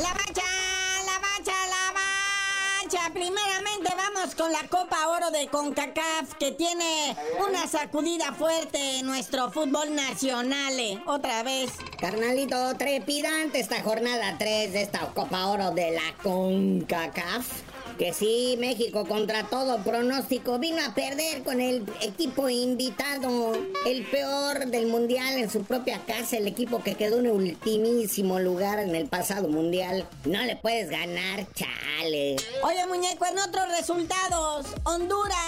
La 0.00 0.12
bacha, 0.12 0.42
la 1.06 1.18
bacha, 1.18 1.56
la 1.66 1.92
bacha. 1.92 3.10
Primeramente 3.12 3.92
vamos 3.96 4.32
con 4.36 4.52
la 4.52 4.60
Copa 4.68 5.08
Oro 5.08 5.32
de 5.32 5.48
CONCACAF 5.48 6.34
que 6.38 6.52
tiene 6.52 7.16
una 7.48 7.66
sacudida 7.66 8.32
fuerte 8.32 9.00
en 9.00 9.06
nuestro 9.06 9.50
fútbol 9.50 9.96
nacional. 9.96 10.78
Eh. 10.78 11.02
Otra 11.06 11.42
vez. 11.42 11.72
Carnalito, 11.98 12.76
trepidante 12.76 13.58
esta 13.58 13.82
jornada 13.82 14.36
3 14.38 14.72
de 14.72 14.82
esta 14.82 15.00
Copa 15.14 15.48
Oro 15.48 15.72
de 15.72 15.90
la 15.90 16.14
CONCACAF. 16.22 17.62
Que 17.98 18.14
sí, 18.14 18.56
México 18.60 19.06
contra 19.06 19.42
todo 19.42 19.82
pronóstico 19.82 20.60
vino 20.60 20.78
a 20.84 20.94
perder 20.94 21.42
con 21.42 21.60
el 21.60 21.84
equipo 22.00 22.48
invitado, 22.48 23.54
el 23.86 24.04
peor 24.06 24.66
del 24.66 24.86
mundial 24.86 25.36
en 25.36 25.50
su 25.50 25.64
propia 25.64 26.00
casa, 26.06 26.36
el 26.36 26.46
equipo 26.46 26.80
que 26.80 26.94
quedó 26.94 27.18
en 27.18 27.28
ultimísimo 27.28 28.38
lugar 28.38 28.78
en 28.78 28.94
el 28.94 29.08
pasado 29.08 29.48
mundial. 29.48 30.06
No 30.24 30.44
le 30.44 30.54
puedes 30.54 30.90
ganar, 30.90 31.44
chale. 31.54 32.36
Oye, 32.62 32.86
muñeco, 32.86 33.26
en 33.26 33.38
otros 33.40 33.66
resultados, 33.76 34.66
Honduras 34.84 35.38
ganó 35.38 35.47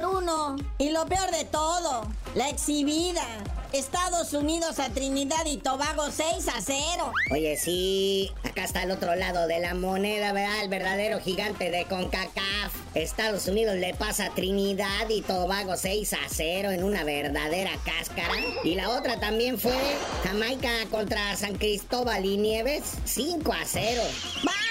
por 0.00 0.22
1. 0.22 0.56
Y 0.78 0.90
lo 0.90 1.06
peor 1.06 1.30
de 1.30 1.44
todo, 1.44 2.06
la 2.34 2.48
exhibida. 2.48 3.24
Estados 3.72 4.32
Unidos 4.32 4.78
a 4.78 4.88
Trinidad 4.88 5.44
y 5.44 5.58
Tobago 5.58 6.06
6 6.10 6.48
a 6.48 6.62
0. 6.62 7.12
Oye, 7.30 7.56
sí, 7.58 8.30
acá 8.42 8.64
está 8.64 8.82
el 8.84 8.90
otro 8.90 9.14
lado 9.14 9.46
de 9.46 9.60
la 9.60 9.74
moneda, 9.74 10.32
¿verdad? 10.32 10.62
El 10.62 10.70
verdadero 10.70 11.20
gigante 11.20 11.70
de 11.70 11.84
CONCACAF. 11.84 12.72
Estados 12.94 13.46
Unidos 13.46 13.76
le 13.76 13.92
pasa 13.92 14.26
a 14.26 14.30
Trinidad 14.30 15.08
y 15.10 15.20
Tobago 15.20 15.76
6 15.76 16.14
a 16.14 16.28
0 16.28 16.70
en 16.70 16.82
una 16.82 17.04
verdadera 17.04 17.72
cáscara. 17.84 18.32
Y 18.64 18.74
la 18.74 18.88
otra 18.88 19.20
también 19.20 19.58
fue 19.58 19.76
Jamaica 20.24 20.70
contra 20.90 21.36
San 21.36 21.56
Cristóbal 21.56 22.24
y 22.24 22.38
Nieves 22.38 22.94
5 23.04 23.52
a 23.52 23.64
0. 23.66 24.02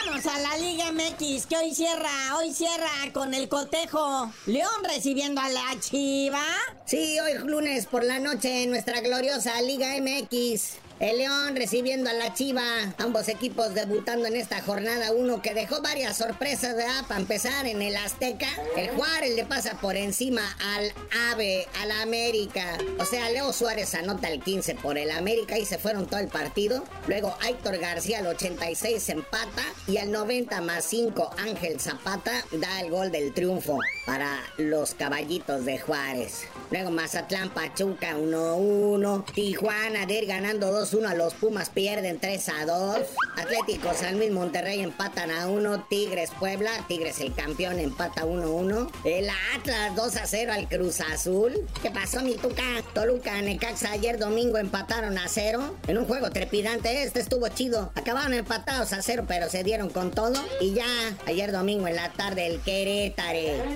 Vamos 0.09 0.25
a 0.25 0.39
la 0.39 0.57
Liga 0.57 0.91
MX 0.93 1.47
que 1.47 1.57
hoy 1.57 1.75
cierra, 1.75 2.09
hoy 2.37 2.53
cierra 2.53 2.89
con 3.13 3.33
el 3.33 3.49
cotejo. 3.49 4.31
León 4.45 4.83
recibiendo 4.83 5.41
a 5.41 5.49
la 5.49 5.77
Chiva. 5.81 6.43
Sí, 6.85 7.19
hoy 7.19 7.33
lunes 7.45 7.87
por 7.87 8.05
la 8.05 8.17
noche 8.19 8.63
en 8.63 8.69
nuestra 8.69 9.01
gloriosa 9.01 9.61
Liga 9.61 9.89
MX. 9.99 10.86
El 10.99 11.19
León 11.19 11.55
recibiendo 11.55 12.09
a 12.09 12.13
la 12.13 12.33
Chiva, 12.33 12.63
ambos 12.97 13.27
equipos 13.29 13.75
debutando 13.75 14.25
en 14.25 14.35
esta 14.35 14.63
jornada 14.63 15.11
1 15.11 15.43
que 15.43 15.53
dejó 15.53 15.79
varias 15.83 16.17
sorpresas, 16.17 16.75
¿verdad? 16.75 17.05
Para 17.07 17.19
empezar 17.19 17.67
en 17.67 17.83
el 17.83 17.95
Azteca, 17.95 18.47
el 18.75 18.89
Juárez 18.89 19.35
le 19.35 19.45
pasa 19.45 19.77
por 19.79 19.95
encima 19.95 20.41
al 20.75 20.91
AVE, 21.31 21.67
al 21.81 21.91
América. 21.91 22.79
O 22.97 23.05
sea, 23.05 23.29
Leo 23.29 23.53
Suárez 23.53 23.93
anota 23.93 24.27
el 24.27 24.41
15 24.41 24.73
por 24.73 24.97
el 24.97 25.11
América 25.11 25.59
y 25.59 25.65
se 25.65 25.77
fueron 25.77 26.07
todo 26.07 26.19
el 26.19 26.29
partido. 26.29 26.83
Luego 27.05 27.37
Héctor 27.47 27.77
García 27.77 28.17
al 28.17 28.27
86 28.27 29.09
empata 29.09 29.63
y 29.87 29.97
al 29.97 30.11
90 30.11 30.61
más 30.61 30.83
5 30.85 31.29
Ángel 31.37 31.79
Zapata 31.79 32.43
da 32.53 32.81
el 32.81 32.89
gol 32.89 33.11
del 33.11 33.35
triunfo 33.35 33.77
para 34.07 34.39
los 34.57 34.95
caballitos 34.95 35.63
de 35.63 35.77
Juárez. 35.77 36.47
Luego 36.71 36.89
Mazatlán 36.89 37.51
Pachuca 37.51 38.17
1-1. 38.17 39.25
Tijuana 39.31 40.07
de 40.07 40.13
ir 40.15 40.25
ganando 40.25 40.71
2-1 40.91 41.09
a 41.09 41.15
los 41.15 41.33
Pumas 41.33 41.69
pierden 41.69 42.19
3-2. 42.19 43.05
Atlético 43.35 43.93
San 43.93 44.17
Luis 44.17 44.31
Monterrey 44.31 44.81
empatan 44.81 45.31
a 45.31 45.47
1. 45.47 45.85
Tigres 45.89 46.31
Puebla. 46.39 46.71
Tigres 46.87 47.19
el 47.19 47.33
campeón 47.33 47.79
empata 47.79 48.25
1-1. 48.25 48.89
El 49.03 49.29
Atlas 49.55 49.95
2-0 49.95 50.49
al 50.49 50.67
Cruz 50.67 51.01
Azul. 51.01 51.67
¿Qué 51.81 51.91
pasó 51.91 52.21
mi 52.21 52.35
tuca? 52.35 52.63
Toluca 52.93 53.41
Necaxa 53.41 53.91
ayer 53.91 54.17
domingo 54.17 54.57
empataron 54.57 55.17
a 55.17 55.27
0. 55.27 55.75
En 55.87 55.97
un 55.97 56.05
juego 56.05 56.29
trepidante. 56.29 57.03
Este 57.03 57.19
estuvo 57.19 57.47
chido. 57.49 57.91
Acabaron 57.95 58.33
empatados 58.33 58.93
a 58.93 59.01
0 59.01 59.25
pero 59.27 59.49
se 59.49 59.63
dieron 59.63 59.89
con 59.89 60.11
todo. 60.11 60.41
Y 60.61 60.73
ya 60.73 60.87
ayer 61.25 61.51
domingo 61.51 61.87
en 61.87 61.95
la 61.95 62.11
tarde 62.13 62.47
el 62.47 62.61
Querétaro 62.61 63.27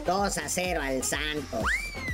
2-0 0.06 0.80
al 0.80 1.04
Santos. 1.04 1.66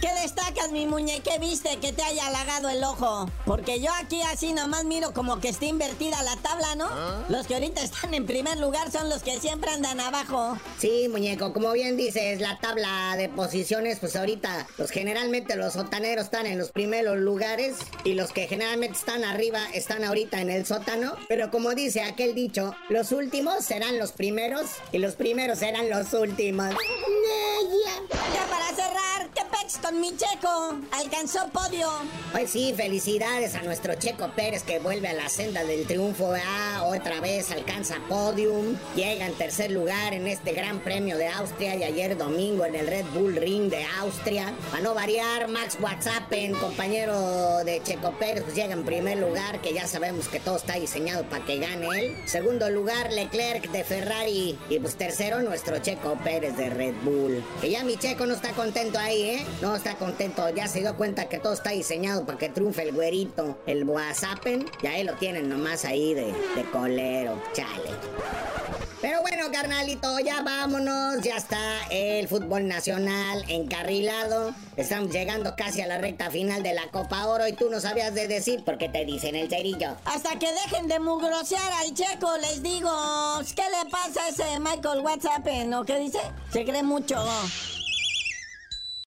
¿Qué 0.01 0.09
destacas, 0.21 0.71
mi 0.71 0.85
muñeque? 0.85 1.39
¿Viste 1.39 1.77
que 1.77 1.91
te 1.91 2.03
haya 2.03 2.27
halagado 2.27 2.69
el 2.69 2.83
ojo? 2.83 3.29
Porque 3.45 3.79
yo 3.79 3.91
aquí 3.99 4.21
así 4.21 4.53
nomás 4.53 4.85
miro 4.87 5.13
como 5.13 5.39
que 5.39 5.49
está 5.49 5.65
invertida 5.65 6.21
la 6.23 6.35
tabla, 6.37 6.75
¿no? 6.75 6.87
Los 7.29 7.47
que 7.47 7.55
ahorita 7.55 7.81
están 7.83 8.13
en 8.13 8.25
primer 8.25 8.57
lugar 8.57 8.91
son 8.91 9.09
los 9.09 9.23
que 9.23 9.39
siempre 9.39 9.71
andan 9.71 9.99
abajo. 9.99 10.57
Sí, 10.79 11.07
muñeco, 11.09 11.53
como 11.53 11.71
bien 11.73 11.97
dices, 11.97 12.41
la 12.41 12.59
tabla 12.59 13.15
de 13.17 13.29
posiciones, 13.29 13.99
pues 13.99 14.15
ahorita, 14.15 14.67
pues 14.77 14.91
generalmente 14.91 15.55
los 15.55 15.73
sotaneros 15.73 16.25
están 16.25 16.45
en 16.45 16.57
los 16.57 16.71
primeros 16.71 17.17
lugares 17.17 17.77
y 18.03 18.13
los 18.13 18.31
que 18.31 18.47
generalmente 18.47 18.97
están 18.97 19.23
arriba 19.23 19.59
están 19.73 20.03
ahorita 20.03 20.41
en 20.41 20.49
el 20.49 20.65
sótano. 20.65 21.15
Pero 21.27 21.51
como 21.51 21.75
dice 21.75 22.01
aquel 22.01 22.33
dicho, 22.33 22.75
los 22.89 23.11
últimos 23.11 23.63
serán 23.63 23.99
los 23.99 24.11
primeros 24.11 24.67
y 24.91 24.97
los 24.99 25.15
primeros 25.15 25.59
serán 25.59 25.89
los 25.89 26.13
últimos. 26.13 26.73
Con 29.87 30.01
mi 30.01 30.09
checo? 30.17 30.75
Alcanzó 30.91 31.47
podio. 31.49 31.87
Pues 32.33 32.49
sí, 32.49 32.73
felicidades 32.75 33.55
a 33.55 33.61
nuestro 33.61 33.93
Checo 33.95 34.29
Pérez 34.35 34.63
que 34.63 34.79
vuelve 34.79 35.07
a 35.07 35.13
la 35.13 35.29
senda 35.29 35.63
del 35.63 35.87
triunfo. 35.87 36.33
Otra 36.85 37.21
vez 37.21 37.51
alcanza 37.51 37.95
podium. 38.09 38.75
Llega 38.95 39.25
en 39.25 39.33
tercer 39.35 39.71
lugar 39.71 40.13
en 40.13 40.27
este 40.27 40.51
Gran 40.51 40.79
Premio 40.79 41.17
de 41.17 41.27
Austria 41.27 41.75
y 41.75 41.83
ayer 41.83 42.17
domingo 42.17 42.65
en 42.65 42.75
el 42.75 42.87
Red 42.87 43.05
Bull 43.13 43.35
Ring 43.35 43.69
de 43.69 43.85
Austria. 43.99 44.53
Para 44.71 44.83
no 44.83 44.93
variar, 44.93 45.47
Max 45.47 45.77
WhatsApp, 45.79 46.33
compañero 46.59 47.63
de 47.63 47.81
Checo 47.83 48.11
Pérez, 48.19 48.43
pues 48.43 48.55
llega 48.55 48.73
en 48.73 48.83
primer 48.83 49.17
lugar, 49.19 49.61
que 49.61 49.73
ya 49.73 49.87
sabemos 49.87 50.27
que 50.27 50.39
todo 50.41 50.57
está 50.57 50.73
diseñado 50.73 51.23
para 51.29 51.45
que 51.45 51.59
gane 51.59 51.87
él. 51.97 52.17
Segundo 52.25 52.69
lugar, 52.69 53.13
Leclerc 53.13 53.71
de 53.71 53.83
Ferrari. 53.85 54.57
Y 54.69 54.79
pues 54.79 54.95
tercero, 54.95 55.41
nuestro 55.41 55.79
Checo 55.79 56.17
Pérez 56.23 56.57
de 56.57 56.69
Red 56.69 56.95
Bull. 57.03 57.41
Que 57.61 57.69
ya 57.71 57.85
mi 57.85 57.95
Checo 57.95 58.25
no 58.25 58.33
está 58.33 58.51
contento 58.51 58.99
ahí, 58.99 59.21
¿eh? 59.21 59.45
No 59.61 59.76
está 59.77 59.95
contento. 59.95 60.49
Ya 60.49 60.67
se 60.67 60.79
dio 60.79 60.95
cuenta 60.95 61.29
que 61.29 61.39
todo 61.39 61.53
está 61.53 61.71
diseñado 61.71 62.25
para 62.25 62.37
que 62.37 62.49
triunfe 62.49 62.83
el 62.83 62.93
güerito, 62.93 63.57
el 63.65 63.83
WhatsAppen. 63.85 64.65
Ya 64.81 64.91
ahí 64.91 65.03
lo 65.03 65.13
tienen 65.13 65.49
nomás 65.49 65.85
ahí 65.85 66.13
de, 66.13 66.33
de 66.55 66.63
colero. 66.71 67.41
Chale. 67.53 67.89
Pero 69.01 69.21
bueno, 69.21 69.51
carnalito, 69.51 70.19
ya 70.19 70.41
vámonos. 70.41 71.21
Ya 71.21 71.37
está 71.37 71.59
el 71.91 72.27
fútbol 72.27 72.67
nacional 72.67 73.43
encarrilado. 73.47 74.53
Estamos 74.75 75.11
llegando 75.11 75.55
casi 75.55 75.81
a 75.81 75.87
la 75.87 75.99
recta 75.99 76.31
final 76.31 76.63
de 76.63 76.73
la 76.73 76.87
Copa 76.91 77.27
Oro 77.27 77.47
y 77.47 77.53
tú 77.53 77.69
no 77.69 77.79
sabías 77.79 78.15
de 78.15 78.27
decir 78.27 78.63
por 78.63 78.77
qué 78.79 78.89
te 78.89 79.05
dicen 79.05 79.35
el 79.35 79.49
cerillo. 79.49 79.95
Hasta 80.05 80.39
que 80.39 80.51
dejen 80.51 80.87
de 80.87 80.99
mugrosear 80.99 81.71
al 81.73 81.93
checo, 81.93 82.35
les 82.37 82.63
digo. 82.63 82.89
¿Qué 83.55 83.63
le 83.63 83.89
pasa 83.91 84.23
a 84.23 84.29
ese 84.29 84.59
Michael 84.59 85.01
WhatsApp? 85.01 85.45
¿No? 85.67 85.85
¿Qué 85.85 85.99
dice? 85.99 86.19
Se 86.51 86.65
cree 86.65 86.83
mucho. 86.83 87.23